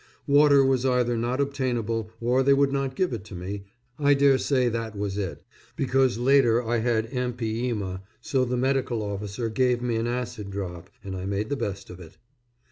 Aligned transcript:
Water 0.25 0.65
was 0.65 0.83
either 0.83 1.15
not 1.15 1.39
obtainable 1.39 2.09
or 2.19 2.41
they 2.41 2.55
would 2.55 2.71
not 2.71 2.95
give 2.95 3.13
it 3.13 3.23
to 3.25 3.35
me 3.35 3.65
I 3.99 4.15
dare 4.15 4.39
say 4.39 4.67
that 4.67 4.97
was 4.97 5.15
it, 5.15 5.43
because 5.75 6.17
later 6.17 6.63
I 6.65 6.79
had 6.79 7.05
empyema 7.11 8.01
so 8.19 8.43
the 8.43 8.57
medical 8.57 9.03
officer 9.03 9.47
gave 9.47 9.79
me 9.79 9.97
an 9.97 10.07
acid 10.07 10.49
drop; 10.49 10.89
and 11.03 11.15
I 11.15 11.25
made 11.27 11.49
the 11.49 11.55
best 11.55 11.91
of 11.91 11.99
it. 11.99 12.17